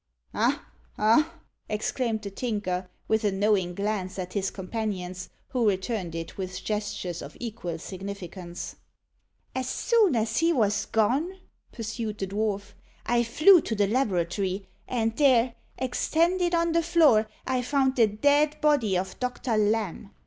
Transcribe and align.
"Ah! 0.33 0.65
ah!" 0.97 1.31
exclaimed 1.69 2.23
the 2.23 2.31
Tinker, 2.31 2.89
with 3.07 3.23
a 3.23 3.31
knowing 3.31 3.75
glance 3.75 4.17
at 4.17 4.33
his 4.33 4.49
companions, 4.49 5.29
who 5.49 5.69
returned 5.69 6.15
it 6.15 6.39
with 6.39 6.63
gestures 6.63 7.21
of 7.21 7.37
equal 7.39 7.77
significance. 7.77 8.77
"As 9.53 9.69
soon 9.69 10.15
as 10.15 10.37
he 10.39 10.51
was 10.53 10.87
gone," 10.87 11.33
pursued 11.71 12.17
the 12.17 12.25
dwarf, 12.25 12.73
"I 13.05 13.21
flew 13.23 13.61
to 13.61 13.75
the 13.75 13.85
laboratory, 13.85 14.65
and 14.87 15.15
there, 15.17 15.53
extended 15.77 16.55
on 16.55 16.71
the 16.71 16.81
floor, 16.81 17.27
I 17.45 17.61
found 17.61 17.95
the 17.95 18.07
dead 18.07 18.59
body 18.59 18.97
of 18.97 19.19
Doctor 19.19 19.55
Lamb. 19.55 20.15